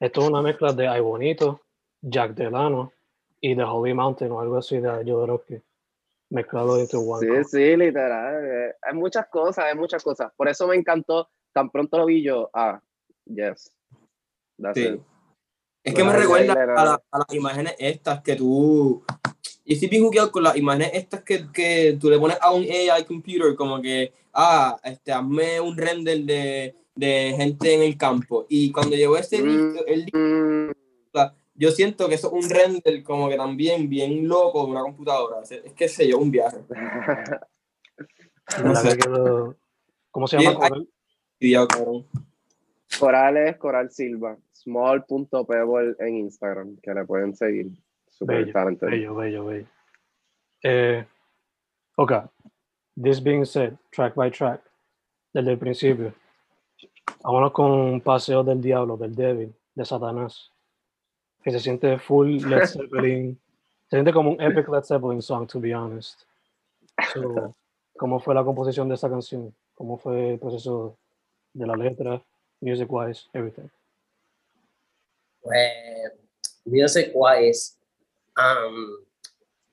[0.00, 1.62] esto es una mezcla de Ay Bonito,
[2.02, 2.92] Jack Delano
[3.40, 5.62] y The Holy Mountain o algo así de yo creo que
[6.30, 7.44] mezclado into one.
[7.44, 8.44] Sí, sí, literal.
[8.44, 10.32] eh, Hay muchas cosas, hay muchas cosas.
[10.36, 11.28] Por eso me encantó.
[11.52, 12.80] Tan pronto lo vi yo, ah,
[13.24, 13.72] yes.
[14.60, 14.84] That's Sí.
[14.88, 15.00] it.
[15.84, 19.04] Es que me recuerda a, la- a las imágenes estas que tú,
[19.64, 22.62] y estoy bien jugueado con las imágenes estas que, que tú le pones a un
[22.64, 28.46] AI computer, como que, ah, este, hazme un render de, de gente en el campo.
[28.48, 30.70] Y cuando llegó este disco, el disco, Mm,
[31.56, 35.42] yo siento que eso es un render como que también bien loco de una computadora.
[35.42, 36.58] Es, es que sé yo, un viaje.
[38.62, 38.98] No ¿Verdad sé.
[40.10, 40.68] ¿Cómo se llama?
[41.40, 42.06] Bien, Coral?
[42.98, 44.36] Coral es Coral Silva.
[44.52, 47.72] Small.pebble en Instagram, que le pueden seguir.
[48.08, 48.88] Super Bello, talented.
[48.88, 49.66] bello, bello, bello.
[50.62, 51.04] Eh,
[51.96, 52.12] ok.
[52.96, 54.62] This being said, track by track,
[55.34, 56.14] desde el principio.
[57.22, 60.50] Vámonos con Paseo del Diablo, del Débil, de Satanás.
[61.46, 63.40] Que se siente full Led Zeppelin.
[63.88, 66.22] se siente como un epic Led Zeppelin song, to be honest.
[67.14, 67.54] So,
[67.96, 69.54] ¿Cómo fue la composición de esta canción?
[69.76, 70.98] ¿Cómo fue el proceso
[71.52, 72.20] de la letra,
[72.60, 73.68] music wise, everything?
[75.40, 76.12] Pues,
[76.64, 77.78] music wise,
[78.36, 79.04] um,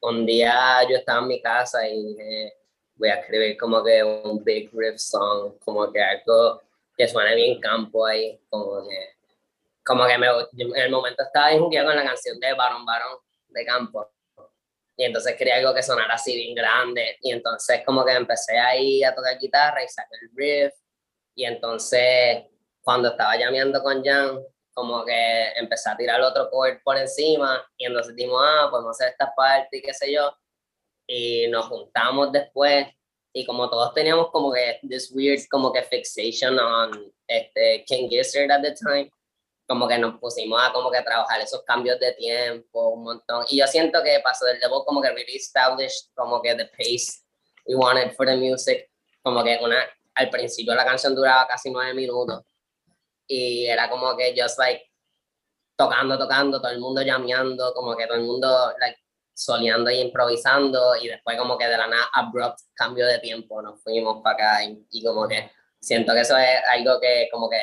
[0.01, 2.53] un día yo estaba en mi casa y dije,
[2.97, 6.61] voy a escribir como que un big riff song, como que algo
[6.95, 9.12] que suene bien campo ahí, como que,
[9.85, 13.17] como que me, en el momento estaba bien jugueado con la canción de Barón Barón
[13.47, 14.11] de campo.
[14.95, 17.17] Y entonces quería algo que sonara así bien grande.
[17.21, 20.73] Y entonces como que empecé ahí a tocar guitarra y saqué el riff.
[21.35, 22.43] Y entonces
[22.81, 24.39] cuando estaba llameando con Jan,
[24.73, 29.11] como que empecé a tirar otro chord por encima y entonces dijimos, ah, podemos hacer
[29.11, 30.35] esta parte y qué sé yo.
[31.07, 32.87] Y nos juntamos después
[33.33, 38.51] y como todos teníamos como que this weird como que fixation on este King Gizzard
[38.51, 39.11] at the time,
[39.67, 43.45] como que nos pusimos a como que trabajar esos cambios de tiempo un montón.
[43.49, 47.23] Y yo siento que pasó del debut como que really established como que the pace
[47.65, 48.89] we wanted for the music,
[49.21, 49.77] como que una,
[50.15, 52.43] al principio la canción duraba casi nueve minutos
[53.27, 54.83] y era como que just like
[55.75, 58.99] tocando, tocando, todo el mundo llameando, como que todo el mundo like
[59.33, 63.81] soleando y improvisando y después como que de la nada abrupt cambio de tiempo nos
[63.81, 65.49] fuimos para acá y, y como que
[65.79, 67.59] siento que eso es algo que como que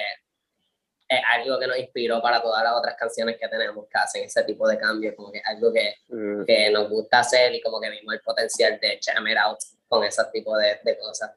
[1.10, 4.44] es algo que nos inspiró para todas las otras canciones que tenemos que hacen ese
[4.44, 7.90] tipo de cambios, como que algo que, Mm, que nos gusta hacer y como que
[7.90, 11.32] vimos el potencial de jam it out con ese tipo de, de cosas.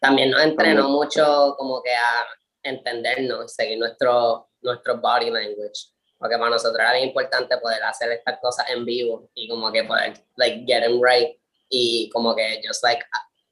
[0.00, 0.92] También nos entrenó También.
[0.92, 2.26] mucho como que a
[2.62, 8.38] entendernos, seguir nuestro, nuestro body language, porque para nosotros era bien importante poder hacer estas
[8.38, 11.36] cosas en vivo y como que poder, like, get them right
[11.68, 13.04] y como que just like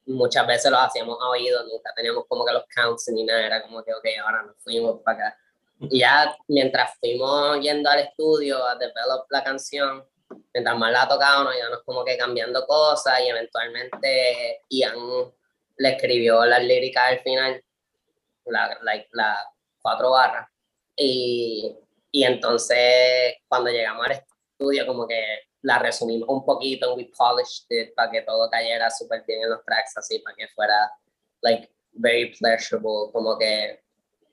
[0.06, 3.62] muchas veces lo hacíamos a oído, nunca teníamos como que los counts ni nada, era
[3.62, 5.38] como que, ok, ahora nos fuimos para acá.
[5.80, 10.04] Y ya mientras fuimos yendo al estudio a develop la canción,
[10.52, 14.96] mientras más la tocábamos, íbamos como que cambiando cosas y eventualmente Ian
[15.76, 17.62] le escribió las líricas al final,
[18.46, 19.44] la, like, las
[19.80, 20.48] cuatro barras.
[20.96, 21.76] Y,
[22.10, 27.94] y entonces cuando llegamos al estudio como que la resumimos un poquito, we polished it
[27.94, 30.92] para que todo cayera súper bien en los tracks, así para que fuera
[31.40, 33.82] like very pleasurable, como que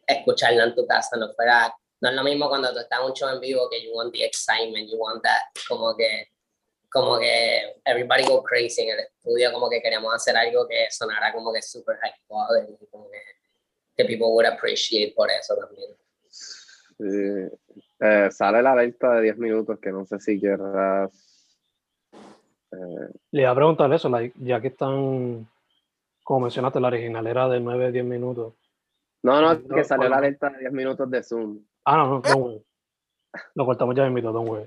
[0.06, 3.30] escucharla en tu casa no fuera, no es lo mismo cuando tú estás un show
[3.30, 6.28] en vivo que you want the excitement, you want that, como que
[6.92, 11.32] como que everybody go crazy en el estudio, como que queríamos hacer algo que sonara
[11.32, 13.22] como que super high quality, como que,
[13.96, 15.96] que people would appreciate por eso también.
[17.00, 17.82] sí.
[18.04, 21.12] Eh, sale la alerta de 10 minutos, que no sé si quieras.
[22.72, 25.48] eh, Le iba a preguntar eso, like, ya que están,
[26.24, 28.56] como mencionaste, la original era de 9 10 minutos.
[29.24, 31.60] no, no, No, que salió la alerta de 10 minutos de Zoom.
[31.86, 32.64] Ah, no, no, don't worry.
[33.56, 34.66] Lo cortamos ya invito, don't worry.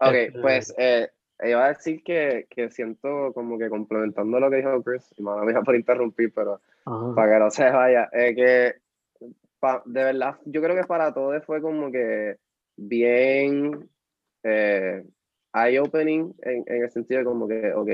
[0.00, 1.10] Ok, Este- pues eh,
[1.44, 5.42] iba a decir que, que siento como que complementando lo que dijo Chris, y mala
[5.44, 7.14] mía por interrumpir, pero Ajá.
[7.14, 8.74] para que no se vaya, que
[9.60, 12.36] pa- de verdad yo creo que para todos fue como que
[12.76, 13.88] bien
[14.42, 15.04] eh,
[15.52, 17.88] eye-opening en, en el sentido de como que, ok,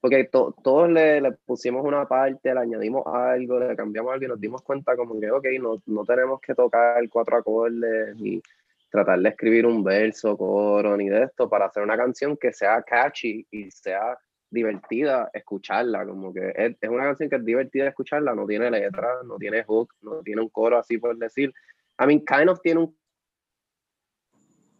[0.00, 4.28] porque to- todos le, le pusimos una parte, le añadimos algo, le cambiamos algo y
[4.28, 8.40] nos dimos cuenta como que, ok, no, no tenemos que tocar cuatro acordes ni
[8.90, 12.82] tratar de escribir un verso, coro, ni de esto, para hacer una canción que sea
[12.82, 14.16] catchy y sea
[14.50, 19.08] divertida escucharla, como que es, es una canción que es divertida escucharla, no tiene letra,
[19.26, 21.52] no tiene hook, no tiene un coro así por decir.
[21.98, 22.96] I mean, kind of tiene un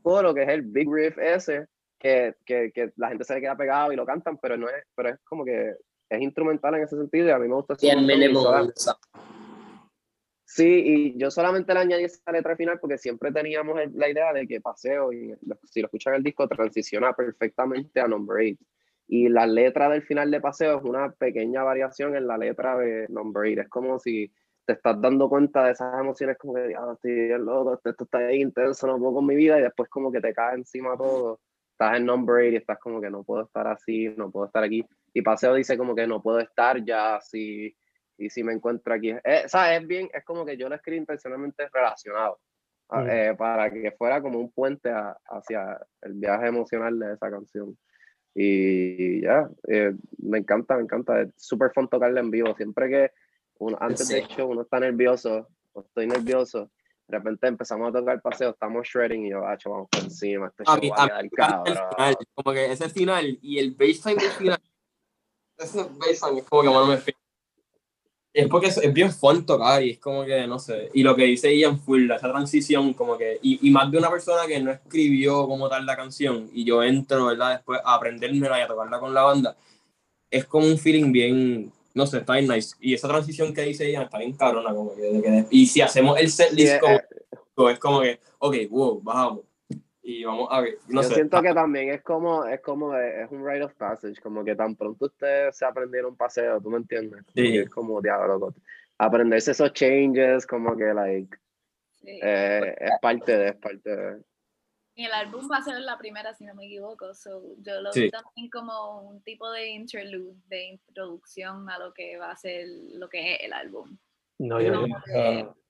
[0.05, 1.67] coro que es el big riff ese,
[1.99, 4.85] que, que, que la gente se le queda pegado y lo cantan, pero no es,
[4.95, 5.75] pero es como que
[6.11, 7.99] es instrumental en ese sentido y a mí me gusta Bien
[10.47, 10.67] Sí,
[11.15, 14.61] y yo solamente le añadí esa letra final porque siempre teníamos la idea de que
[14.61, 18.63] Paseo, y lo- si lo escuchan el disco, transiciona perfectamente a Number 8.
[19.09, 23.07] Y la letra del final de Paseo es una pequeña variación en la letra de
[23.09, 23.63] Number 8.
[23.63, 24.31] Es como si
[24.67, 28.33] te estás dando cuenta de esas emociones como que, ah, estoy loco, esto, esto está
[28.33, 31.41] intenso, no puedo con mi vida, y después como que te cae encima todo.
[31.73, 34.63] estás en number 8 y estás como que no puedo estar así, no puedo estar
[34.63, 34.87] aquí.
[35.13, 37.77] Y Paseo dice como que no puedo estar ya así,
[38.17, 39.11] y si me encuentro aquí.
[39.11, 39.81] Eh, ¿Sabes?
[39.83, 42.39] Es bien, es como que yo lo escribí intencionalmente relacionado,
[42.91, 43.09] a- Mm.
[43.11, 47.77] eh, para que fuera como un puente a- hacia el viaje emocional de esa canción.
[48.37, 51.23] Y ya, eh, me encanta, me encanta.
[51.23, 52.55] Es súper fun tocarla en vivo.
[52.57, 53.11] Siempre que
[53.59, 54.35] uno, antes del Sí.
[54.37, 56.71] show uno está nervioso, o estoy nervioso,
[57.09, 60.63] de repente empezamos a tocar paseo, estamos shredding y yo, ah, vamos por encima, este
[60.67, 61.89] A show mí, va a a mí quedar encanta el cabrón.
[61.97, 64.59] final, como que ese final y el baseline del final.
[65.59, 67.15] Ese baseline es como que bueno, me fi-
[68.33, 70.91] Es porque es, es bien fun tocar y es como que, no sé.
[70.93, 73.39] Y lo que dice Ian Full, esa transición, como que.
[73.41, 76.83] Y, y más de una persona que no escribió como tal la canción y yo
[76.83, 77.53] entro, ¿verdad?
[77.59, 79.57] Después a aprendérmela y a tocarla con la banda.
[80.29, 81.73] Es como un feeling bien.
[81.95, 82.75] No sé, está bien nice.
[82.81, 85.03] Y esa transición que dice Ian está bien cabrona, como que.
[85.03, 87.69] de que- y si hacemos el set Sí, list eh, como.
[87.69, 89.41] eh, es como que, ok, wow, bajamos.
[90.03, 90.79] Y vamos a ver.
[90.89, 91.15] No yo sé.
[91.15, 94.75] siento que también es como, es como, es un rite of passage, como que tan
[94.77, 97.23] pronto ustedes se aprendieron un paseo, ¿tú me entiendes?
[97.35, 97.57] Sí.
[97.59, 98.53] es como, diablo,
[98.99, 101.37] aprenderse esos changes, como que, like,
[102.03, 102.21] Sí.
[102.23, 104.23] eh, es parte de, es parte de.
[104.97, 107.13] Y el álbum va a ser la primera, si no me equivoco.
[107.15, 108.03] So, yo lo Sí.
[108.03, 112.67] vi también como un tipo de interlude, de introducción a lo que va a ser
[112.93, 113.97] lo que es el álbum.
[114.39, 114.71] No, que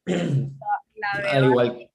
[0.07, 1.91] la al igual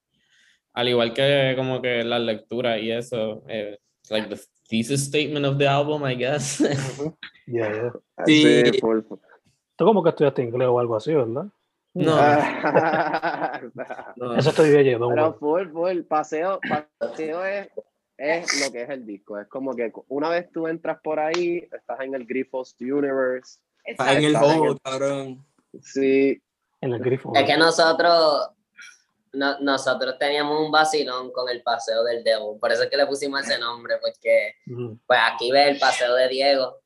[0.74, 3.78] al igual que como que la lectura y eso eh,
[4.10, 6.60] like the thesis statement of the album I guess
[7.48, 7.92] ya, ya.
[8.26, 8.64] Sí.
[9.76, 11.46] Tú como que estudiaste inglés o algo así, ¿verdad?
[11.94, 12.16] No,
[14.16, 14.36] No.
[14.36, 16.60] Eso estoy bien, don Pero full, full, paseo,
[17.00, 17.68] paseo es,
[18.18, 19.40] es lo que es el disco.
[19.40, 23.60] Es como que una vez tú entras por ahí, estás en el Grifos Universe.
[23.84, 25.46] Está en el el- cabrón.
[25.82, 26.42] Sí,
[26.82, 27.32] en el grifo.
[27.36, 28.50] Es que nosotros,
[29.34, 32.58] no- nosotros teníamos un vacilón con el paseo del Devil.
[32.60, 34.54] Por eso es que le pusimos ese nombre, porque
[35.06, 36.78] pues aquí ves el paseo de Diego.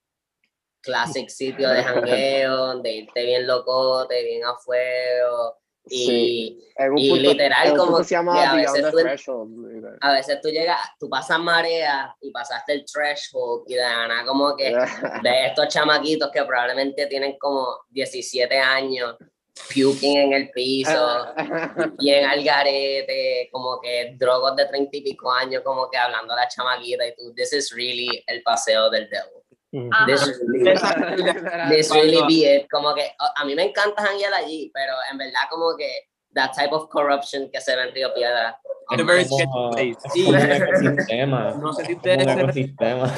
[0.83, 5.57] Classic sitio de jangueo, donde irte bien locote, bien a fuego.
[5.85, 6.59] Y Sí.
[6.77, 8.97] en un y punto, literal, en un como se que llama a veces tú
[9.99, 14.55] a veces tú llegas, tú pasas marea y pasaste el threshold y de nada como
[14.55, 14.73] que
[15.23, 19.17] de estos chamaquitos que probablemente tienen como 17 años,
[19.73, 21.25] puking en el piso,
[21.99, 26.37] y en Algarete, como que drogos de 30 y pico años, como que hablando a
[26.37, 29.42] la chamaquita y tú, this is really el paseo del devil.
[29.73, 29.89] Ujú.
[29.91, 30.05] Ajá.
[30.05, 30.63] This is really,
[31.69, 32.67] this really be it.
[32.69, 35.89] Como que a mí me encanta janguear allí, pero en verdad como que
[36.35, 38.59] that type of corruption que se ve en Río Piedra.
[38.91, 39.97] Es very como, place.
[40.13, 43.13] como un ecosistema No sé si es como un ustedes ecosistema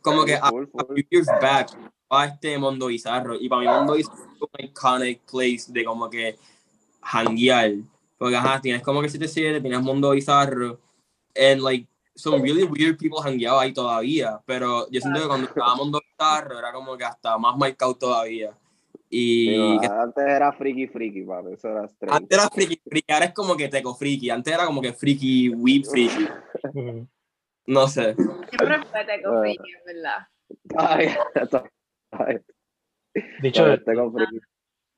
[0.00, 1.70] como que a, few years back
[2.10, 6.08] a este Mundo Bizarro y para mí Mundo Bizarro es un iconic place de como
[6.08, 6.36] que
[7.00, 7.72] hanguear
[8.18, 10.78] porque ajá tienes como que 77 tienes Mundo Bizarro
[11.34, 15.74] and like some really weird people hangueado ahí todavía pero yo siento que cuando estaba
[15.76, 18.52] Mundo Bizarro era como que hasta más marcado todavía
[19.08, 21.52] y que antes era friki friki, papi.
[21.52, 22.16] Eso era strange.
[22.16, 25.50] antes era friki friki ahora es como que teco friki antes era como que friki
[25.50, 26.28] weeb friki
[27.66, 29.40] no sé Siempre fue Teco.
[29.40, 30.26] Friki, en verdad.
[30.76, 31.64] Ay, esto-
[32.10, 32.38] ay,
[33.42, 34.40] Dicho tengo friki.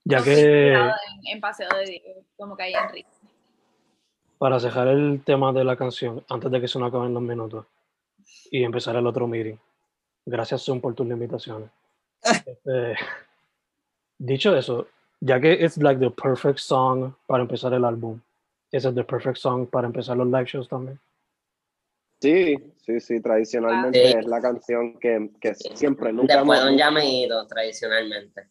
[0.04, 0.90] ya que En,
[1.32, 3.06] en Paseo de como que ahí en Río.
[4.38, 7.66] Para cerrar el tema de la canción, antes de que se nos acaben los minutos
[8.50, 9.56] y empezar el otro meeting,
[10.26, 11.70] gracias Zoom por tus limitaciones.
[12.46, 12.96] Este,
[14.18, 14.86] dicho eso,
[15.20, 18.20] ya que es like the perfect song para empezar el álbum,
[18.72, 20.98] ¿es el the perfect song para empezar los live shows también?
[22.20, 24.16] Sí, sí, sí, tradicionalmente Sí.
[24.18, 28.48] es la canción que, que siempre, nunca Después de un hemos- llameíto, tradicionalmente.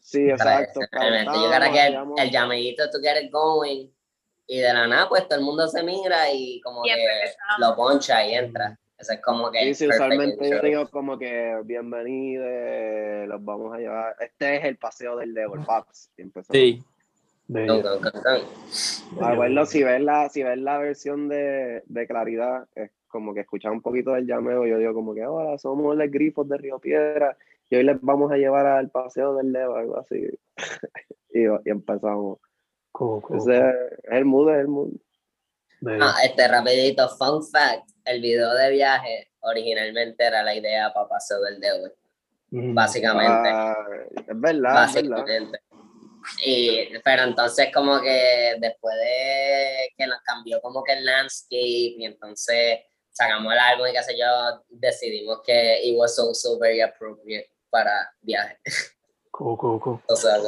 [0.00, 0.80] Sí, exacto.
[0.90, 1.32] Tradicionalmente.
[1.34, 3.88] Yo creo que el, el llameíto, tú get it going,
[4.52, 7.58] y de la nada, pues todo el mundo se mira y como Y que empezamos.
[7.58, 8.78] lo poncha y entra.
[8.98, 9.60] Eso es como que.
[9.60, 12.44] Sí, sí, usualmente yo digo como que bienvenido,
[13.28, 14.14] los vamos a llevar.
[14.20, 16.10] Este es el paseo del Devil Pops.
[16.18, 16.54] y empezamos.
[16.54, 16.84] sí
[19.36, 23.72] bueno, si ves la, si ves la versión de, de Claridad, es como que escuchas
[23.72, 27.38] un poquito del llameo, yo digo como que hola, somos los grifos de Río Piedra
[27.70, 30.28] y hoy les vamos a llevar al paseo del Devil, algo así.
[31.32, 32.38] y, y empezamos.
[32.92, 34.90] Cool, cool, Ese es el mood, es el mood.
[36.00, 41.40] Ah, este rapidito, fun fact, el video de viaje originalmente era la idea para Paseo
[41.40, 41.92] del Devil,
[42.52, 42.74] Ujú.
[42.74, 43.48] básicamente.
[43.52, 43.74] Ah,
[44.14, 45.16] es verdad, es verdad.
[45.16, 45.60] básicamente.
[46.44, 52.04] Y, pero entonces como que después de que nos cambió como que el landscape y
[52.04, 52.80] entonces
[53.10, 58.14] sacamos el álbum y qué sé yo, decidimos que it was also very appropriate para
[58.20, 58.58] viaje.
[59.32, 60.00] Cool, cool, cool.
[60.14, 60.38] So a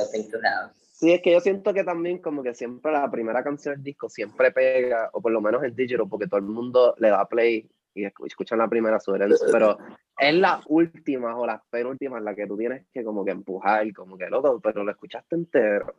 [0.96, 4.08] Sí, es que yo siento que también como que siempre la primera canción del disco
[4.08, 7.68] siempre pega, o por lo menos en digital, porque todo el mundo le da play
[7.94, 9.76] y escu- escuchan la primera sugerencia, pero
[10.16, 14.16] es las últimas o las penúltimas las que tú tienes que como que empujar, como
[14.16, 15.94] que loco, pero lo escuchaste entero,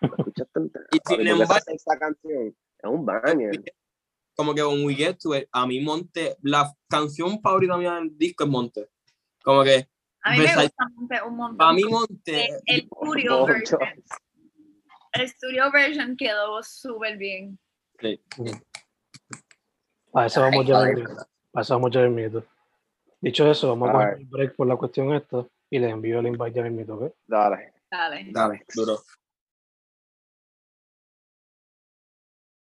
[0.00, 0.86] lo escuchaste entero.
[0.92, 2.46] Y sin embargo- esa canción
[2.78, 3.50] es un banger.
[4.34, 8.16] Como que when we get to it, a mí Monte, la canción favorita mía del
[8.16, 8.88] disco es Monte.
[9.44, 9.88] Como que,
[10.22, 11.56] A mí me gusta Monte un montón.
[11.58, 13.80] para mí Monte, el, el version.
[15.12, 17.58] El studio version quedó súper bien.
[18.00, 18.20] sí.
[20.14, 20.78] A eso vamos ya.
[21.54, 21.60] A
[21.92, 22.44] ya mismito.
[23.20, 24.20] Dicho eso, vamos a Alright.
[24.22, 27.14] un break por la cuestión esta y les envío el invite ya mismito, ¿ok?
[27.26, 28.26] Dale, Dale.
[28.30, 28.64] dale.
[28.74, 28.98] duro.